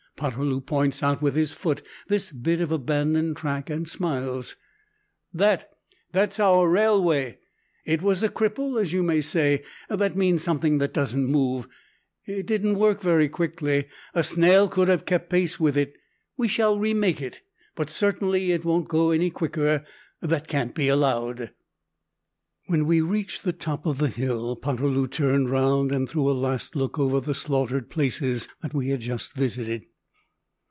Poterloo 0.17 0.61
points 0.63 1.01
out 1.01 1.19
with 1.19 1.33
his 1.33 1.51
foot 1.51 1.81
this 2.07 2.31
bit 2.31 2.61
of 2.61 2.71
abandoned 2.71 3.35
track, 3.37 3.71
and 3.71 3.87
smiles; 3.89 4.55
"That, 5.33 5.71
that's 6.11 6.39
our 6.39 6.69
railway. 6.69 7.39
It 7.85 8.03
was 8.03 8.21
a 8.21 8.29
cripple, 8.29 8.79
as 8.79 8.93
you 8.93 9.01
may 9.01 9.21
say; 9.21 9.63
that 9.89 10.15
means 10.15 10.43
something 10.43 10.77
that 10.77 10.93
doesn't 10.93 11.25
move. 11.25 11.67
It 12.27 12.45
didn't 12.45 12.77
work 12.77 13.01
very 13.01 13.29
quickly. 13.29 13.87
A 14.13 14.21
snail 14.21 14.67
could 14.67 14.89
have 14.89 15.07
kept 15.07 15.31
pace 15.31 15.59
with 15.59 15.75
it. 15.75 15.95
We 16.37 16.47
shall 16.47 16.77
remake 16.77 17.19
it. 17.19 17.41
But 17.73 17.89
certainly 17.89 18.51
it 18.51 18.63
won't 18.63 18.89
go 18.89 19.09
any 19.09 19.31
quicker. 19.31 19.83
That 20.21 20.47
can't 20.47 20.75
be 20.75 20.87
allowed!" 20.87 21.49
When 22.67 22.85
we 22.85 23.01
reached 23.01 23.41
the 23.43 23.53
top 23.53 23.87
of 23.87 23.97
the 23.97 24.09
hill, 24.09 24.55
Poterloo 24.55 25.07
turned 25.09 25.49
round 25.49 25.91
and 25.91 26.07
threw 26.07 26.29
a 26.29 26.33
last 26.33 26.75
look 26.75 26.99
over 26.99 27.19
the 27.19 27.33
slaughtered 27.33 27.89
places 27.89 28.47
that 28.61 28.75
we 28.75 28.89
had 28.89 28.99
just 28.99 29.33
visited. 29.33 29.83